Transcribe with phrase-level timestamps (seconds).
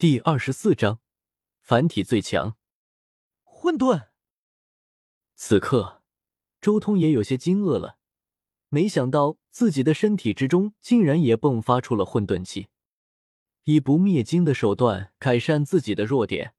[0.00, 1.00] 第二十四章，
[1.60, 2.56] 凡体最强，
[3.42, 4.10] 混沌。
[5.34, 6.04] 此刻，
[6.60, 7.98] 周通也有些惊愕了，
[8.68, 12.68] 没想到自己的身体之中竟然也迸发出了混沌气，
[13.64, 16.54] 以不灭经的手段改善自己的弱点，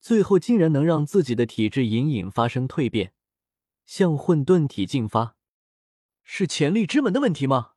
[0.00, 3.14] 最后竟然能让自己的体质隐隐发生蜕变，
[3.84, 5.36] 向混沌体进发，
[6.24, 7.74] 是潜力之门的问题吗？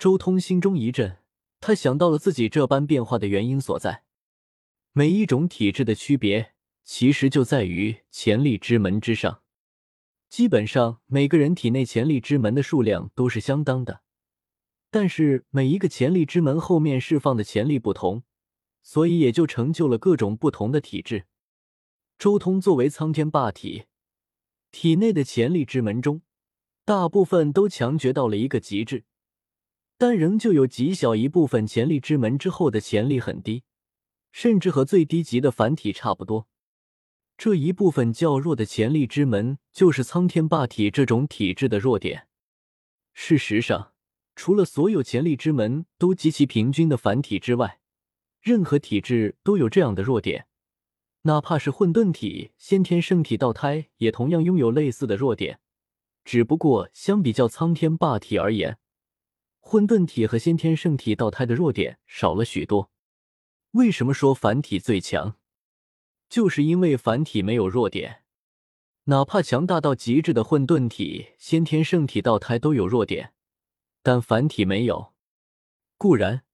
[0.00, 1.21] 周通心中一震。
[1.62, 4.02] 他想到了自己这般变化的原因所在。
[4.92, 9.42] 每一种体质的区别，其实就在于潜力之门之上。
[10.28, 14.02] 基本上每个人体内潜力之门的数量都是相当的，
[14.90, 18.24] 但是每一个潜力之门后面释放的潜力不同，
[18.82, 21.26] 所以也就成就了各种不同的体质。
[22.18, 23.84] 周通作为苍天霸体，
[24.72, 26.22] 体内的潜力之门中，
[26.84, 29.04] 大部分都强绝到了一个极致。
[30.02, 33.62] 但仍旧有极小一部分潜力之门之后的潜力很低，
[34.32, 36.48] 甚至和最低级的凡体差不多。
[37.38, 42.26] 这一部分较弱的潜力之门，就是苍天霸体这种体质的弱点。
[43.14, 43.92] 事实上，
[44.34, 47.78] 除了所有潜力之门都极其平均的凡体之外，
[48.40, 50.48] 任何体质都有这样的弱点。
[51.22, 55.60] 哪怕是混沌体、先天圣体、道胎，也同样拥有类似的弱点。
[56.24, 58.78] 只不过相比较苍天霸体而言，
[59.64, 62.90] 混沌体和先天圣体道胎的弱点少了许多。
[63.70, 65.38] 为什么说凡体最强？
[66.28, 68.24] 就是因为凡体没有弱点。
[69.04, 73.32] 哪怕强大到极致的混沌体、先天圣体道胎都有弱点，
[74.02, 75.12] 但凡体没有。
[75.96, 76.44] 固然，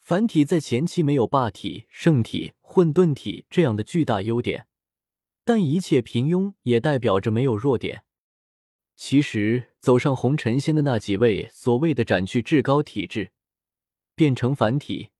[0.00, 4.66] 凡体在前期没有霸体、圣体、混沌体这样的巨大优点，
[5.44, 8.04] 但一切平庸也代表着没有弱点。
[8.96, 13.30] 其实，走上红尘仙的那几位所谓的斩去至高体质，
[14.14, 15.10] 变成凡体，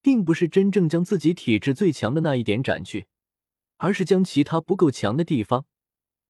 [0.00, 3.06] 并不是真正将自己体质最强的那一点斩去，
[3.78, 5.66] 而是将其他不够强的地方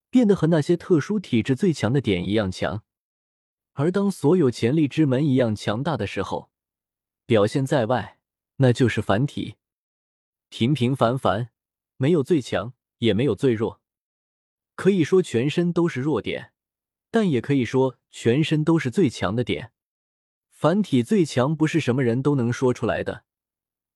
[0.09, 2.83] 变得和那些特殊体质最强的点一样强。
[3.73, 6.49] 而当所有潜力之门一样强大的时候，
[7.27, 8.17] 表现在外，
[8.55, 9.57] 那就是凡体，
[10.49, 11.51] 平平凡凡，
[11.97, 13.79] 没有最强，也没有最弱，
[14.73, 16.53] 可以说全身都是弱点。
[17.15, 19.71] 但也可以说，全身都是最强的点。
[20.49, 23.23] 凡体最强不是什么人都能说出来的，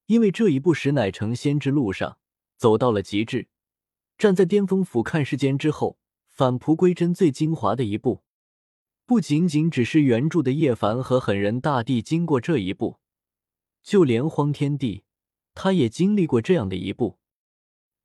[0.05, 2.17] 因为这一步实乃成仙之路上
[2.55, 3.49] 走到了极致，
[4.17, 8.23] 站在巅峰俯瞰世间之后返璞归真最精华的一步。
[9.05, 12.99] 不仅仅只是原著的叶凡和狠人大帝经过这一步，
[13.83, 15.03] 就连荒天帝
[15.53, 17.19] 他也经历过这样的一步。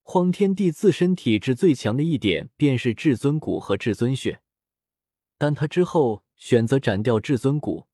[0.03, 4.41] 荒天帝自身体质最强的一点便是至尊骨和至尊血。
[5.39, 7.87] 但他之后选择斩掉至尊骨，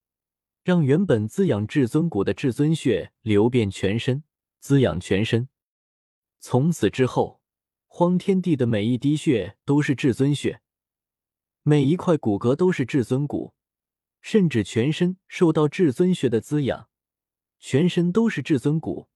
[0.62, 4.24] 让原本滋养至尊骨的至尊血流遍全身，
[4.60, 5.48] 滋养全身。
[6.38, 7.40] 从此之后，
[7.86, 10.62] 荒天地的每一滴血都是至尊血，
[11.62, 13.54] 每一块骨骼都是至尊骨，
[14.20, 16.88] 甚至全身受到至尊血的滋养，
[17.58, 19.08] 全身都是至尊骨，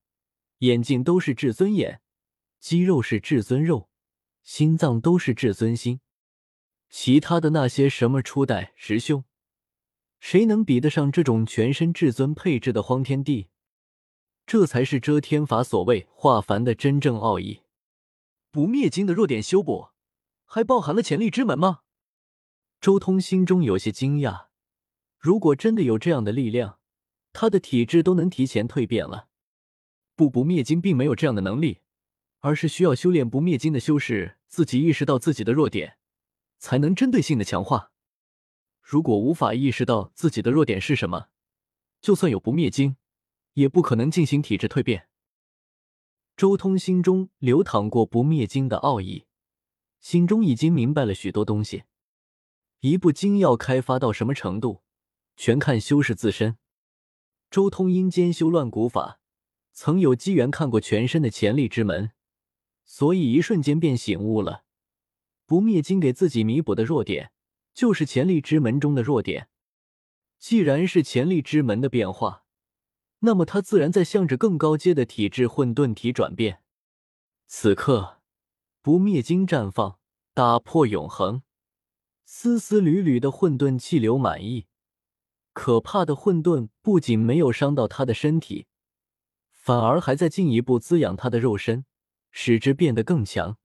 [0.58, 2.00] 眼睛都是至尊眼，
[2.58, 3.88] 肌肉是至尊肉，
[4.42, 6.00] 心脏都是至尊心。
[6.88, 9.24] 其他的那些什么初代师兄，
[10.20, 13.48] 谁能比得上这种全身至尊配置的荒天帝？
[14.46, 17.62] 这才是遮天法所谓化凡的真正奥义。
[18.50, 19.88] 不灭经的弱点修补，
[20.44, 21.80] 还包含了潜力之门吗？
[22.80, 24.48] 周通心中有些惊讶。
[25.18, 26.78] 如果真的有这样的力量，
[27.32, 29.28] 他的体质都能提前蜕变了。
[30.14, 31.80] 不不灭经并没有这样的能力，
[32.40, 35.96] 而是需要修炼不灭经的修士自己意识到自己的弱点。
[36.58, 37.92] 才能针对性的强化。
[38.82, 41.28] 如果无法意识到自己的弱点是什么，
[42.00, 42.96] 就算有不灭经，
[43.54, 45.08] 也不可能进行体质蜕变。
[46.36, 49.24] 周通心中流淌过不灭经的奥义，
[50.00, 51.84] 心中已经明白了许多东西。
[52.80, 54.82] 一部经要开发到什么程度，
[55.36, 56.58] 全看修士自身。
[57.50, 59.20] 周通因兼修乱古法，
[59.72, 62.10] 曾有机缘看过全身的潜力之门，
[62.84, 64.63] 所以一瞬间便醒悟了。
[65.46, 67.32] 不灭金给自己弥补的弱点，
[67.72, 69.48] 就是潜力之门中的弱点。
[70.38, 72.44] 既然是潜力之门的变化，
[73.20, 76.60] 那么它自然在向着更高阶的体质混沌体转变。
[77.46, 78.20] 此刻，
[78.82, 79.98] 不灭金绽放，
[80.34, 81.42] 打破永恒，
[82.24, 84.66] 丝丝缕缕的混沌气流满溢。
[85.52, 88.66] 可怕的混沌不仅没有伤到他的身体，
[89.52, 91.86] 反而还在进一步滋养他的肉身，
[92.30, 93.56] 使之变得更强。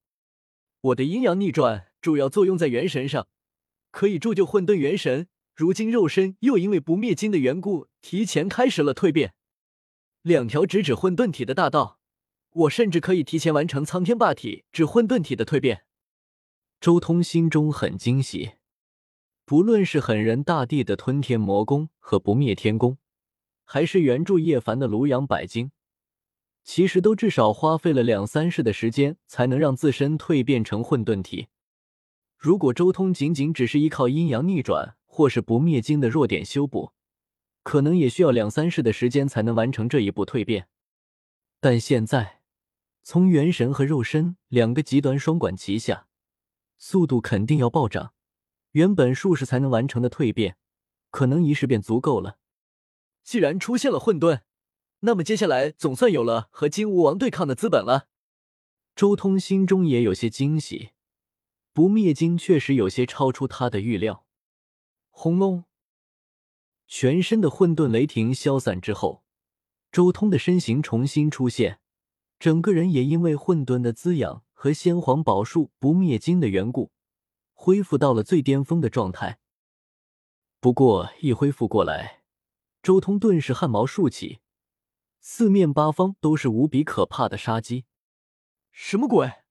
[0.81, 3.27] 我的阴阳逆转主要作用在元神上，
[3.91, 5.27] 可以铸就混沌元神。
[5.53, 9.33] 如今肉身又因为不灭金的缘故，提前开始了蜕变。
[10.21, 11.99] 两条直指混沌体的大道，
[12.51, 15.83] 我甚至可以提前完成苍天霸体至混沌体的蜕变。
[16.79, 18.53] 周通心中很惊喜，
[19.43, 22.97] 不论是狠人大帝的吞天魔功和不灭天功，
[23.65, 25.71] 还是原著叶凡的庐阳百经，
[26.71, 31.47] 其实都至少花费了两三世的时间才能让自身蜕变成混沌体。
[32.37, 36.93] 如果周通仅仅只是依靠阴阳逆转或是不灭经的弱点修补，
[37.63, 40.67] 可能也需要两三世的时间才能完成这一步蜕变。
[41.59, 42.41] 但现在，
[43.01, 46.05] 从元神和肉身两个极端双管齐下。
[46.77, 48.13] 速度肯定要暴涨，
[48.73, 50.55] 原本数十才能完成的蜕变，
[51.09, 52.37] 可能一世便足够了。
[53.23, 54.41] 既然出现了混沌，
[55.01, 58.07] 那么接下来总算有了和金吾王对抗的资本了。
[58.95, 60.91] 周通心中也有些惊喜，
[61.73, 64.25] 不灭金确实有些超出他的预料。
[65.09, 65.65] 轰隆！
[66.87, 69.23] 全身的混沌雷霆消散之后，
[69.91, 71.79] 周通的身形重新出现，
[72.39, 74.43] 整个人也因为混沌的滋养。
[74.61, 76.91] 和先皇宝术不灭金的缘故，
[77.53, 79.39] 恢复到了最巅峰的状态。
[80.59, 82.23] 不过一恢复过来，
[82.83, 84.41] 周通顿时汗毛竖起，
[85.19, 87.85] 四面八方都是无比可怕的杀机。
[88.71, 89.43] 什么鬼？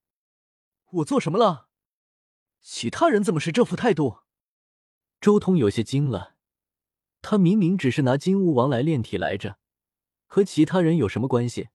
[0.90, 1.68] 我做什么了？
[2.60, 4.18] 其他人怎么是这副态度？
[5.20, 6.36] 周通有些惊了。
[7.20, 9.58] 他明明只是拿金乌王来炼体来着，
[10.26, 11.68] 和其他人有什么关系？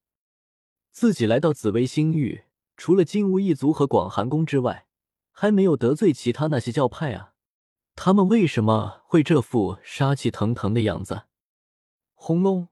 [0.91, 2.45] 自己来到紫薇星域。
[2.75, 4.87] 除了金乌一族和广寒宫之外，
[5.31, 7.35] 还没有得罪其他那些教派啊！
[7.95, 11.25] 他们为什么会这副杀气腾腾的样子？
[12.13, 12.69] 轰隆！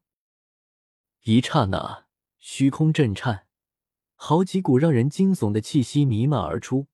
[1.24, 2.08] 一刹那，
[2.40, 3.46] 虚空震颤，
[4.16, 6.88] 好几股让人惊悚的气息弥漫而出，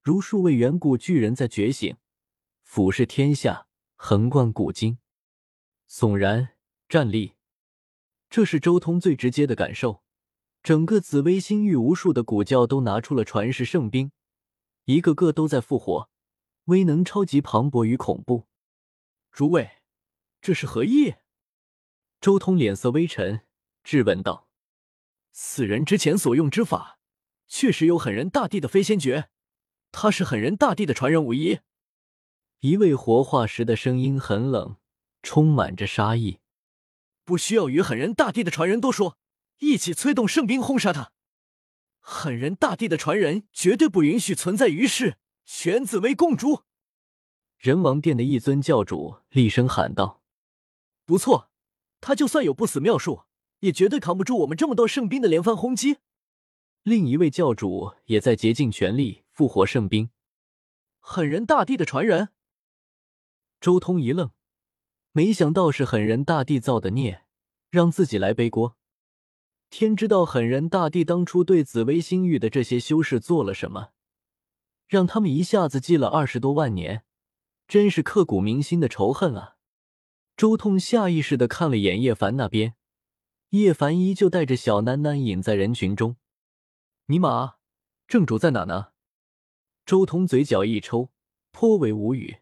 [0.00, 1.96] 如数位远古巨人在觉醒，
[2.62, 3.66] 俯视天下，
[3.96, 4.98] 横贯古今，
[5.90, 6.50] 悚然
[6.88, 7.32] 站立。
[8.30, 10.04] 这是周通最直接的感受。
[10.62, 14.12] 整个紫薇星域，无数的古教都拿出了传世圣兵，
[14.84, 16.08] 一个个都在复活，
[16.66, 18.46] 威能超级磅礴与恐怖。
[19.32, 19.68] 诸位，
[20.40, 21.16] 这是何意？
[22.20, 23.44] 周通脸色微沉，
[23.84, 24.48] 质问道
[25.30, 26.98] ：“此人之前所用之法，
[27.46, 29.28] 确实有狠人大帝的飞仙诀，
[29.92, 31.60] 他是狠人大帝的传人无疑。”
[32.60, 34.78] 一位活化石的声音很冷，
[35.22, 36.40] 充满着杀意
[37.24, 39.18] ：“不需要与狠人大帝的传人多说。”
[39.60, 41.12] 一起催动圣兵轰杀他！
[42.00, 46.64] 狠人大帝的传人绝对不允许存在于世，全紫薇共主！
[47.56, 50.20] 人王殿的一尊教主厉声喊道
[51.06, 51.50] ：“不错，
[52.00, 53.22] 他就算有不死妙术，
[53.64, 55.96] 也绝对扛不住我们这么多圣兵的连番轰击。”
[56.84, 60.10] 另一位教主也在竭尽全力复活圣兵。
[61.00, 62.28] 狠人大帝的传人，
[63.60, 64.30] 周通一愣，
[65.12, 67.24] 没想到是狠人大帝造的孽，
[67.70, 68.76] 让自己来背锅。
[69.70, 73.92] 天知道狠人大帝当初对紫薇星域的这些修士做了什么，
[74.86, 77.04] 让他们一下子记了二十多万年，
[77.66, 79.56] 真是刻骨铭心的仇恨啊！
[80.36, 82.74] 周通下意识的看了眼叶凡那边，
[83.54, 86.16] 叶凡依旧带着小囡囡隐在人群中。
[87.06, 87.54] 尼玛，
[88.08, 88.88] 正主在哪呢？
[89.86, 91.10] 周通嘴角一抽，
[91.52, 92.38] 颇为无语。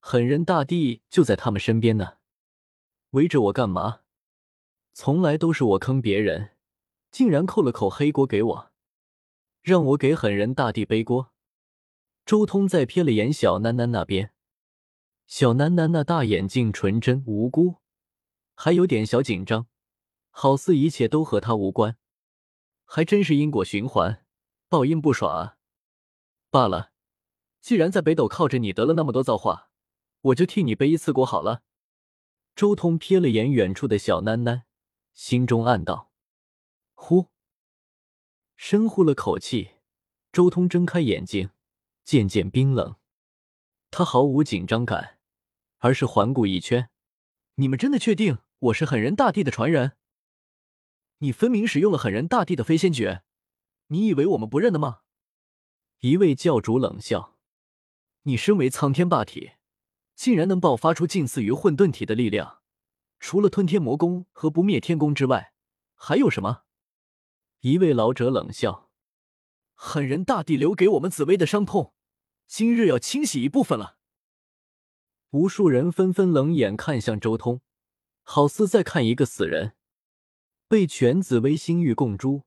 [0.00, 2.16] 狠人大帝就在他们身边呢，
[3.10, 4.00] 围着我干嘛？
[4.94, 6.52] 从来都是我坑别人，
[7.10, 8.70] 竟然扣了口黑锅给我，
[9.60, 11.34] 让我给狠人大帝背锅。
[12.24, 14.32] 周通再瞥了眼小囡囡那边，
[15.26, 17.76] 小囡囡那大眼睛纯真无辜，
[18.54, 19.66] 还有点小紧张，
[20.36, 21.96] 好似一切都和他无关，
[22.84, 24.26] 还真是因果循环，
[24.68, 25.56] 报应不爽啊！
[26.50, 26.90] 罢了，
[27.60, 29.70] 既然在北斗靠着你得了那么多造化，
[30.22, 31.62] 我就替你背一次锅好了。
[32.56, 34.62] 周通瞥了眼远处的小囡囡。
[35.12, 36.10] 心中暗道
[36.94, 37.28] ：“呼，
[38.56, 39.76] 深呼了口气。”
[40.32, 41.50] 周通睁开眼睛，
[42.02, 42.96] 渐渐冰冷。
[43.92, 45.20] 他毫无紧张感，
[45.78, 46.90] 而是环顾一圈
[47.54, 49.96] ：“你们真的确定我是狠人大帝的传人？
[51.24, 53.22] 你分明使用了狠人大帝的飞仙诀，
[53.86, 55.00] 你以为我们不认得吗？”
[56.00, 57.38] 一位教主冷笑
[58.24, 59.52] ：“你身为苍天霸体，
[60.14, 62.60] 竟然能爆发出近似于混沌体的力量？”
[63.18, 65.54] 除了吞天魔功和不灭天功之外，
[65.94, 66.64] 还有什么？
[67.60, 68.90] 一位老者冷笑
[69.72, 71.94] ：“狠人大帝留给我们紫薇的伤痛，
[72.46, 73.96] 今日要清洗一部分了。”
[75.32, 77.62] 无数人纷纷冷眼看向周通，
[78.22, 79.74] 好似在看一个死人。
[80.74, 82.42] 被全紫薇星域共诛，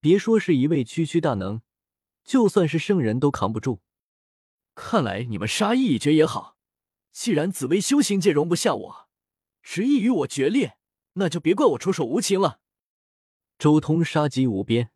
[0.00, 1.62] 别说是一位区区大能，
[2.24, 3.82] 就算是圣人都扛不住。
[4.74, 6.56] 看来你们杀意已决也好，
[7.12, 9.08] 既然紫薇修行界容不下我。
[9.62, 10.76] 执意与我决裂，
[11.12, 12.58] 那就别怪我出手无情了。
[13.60, 14.90] 周通杀机无边，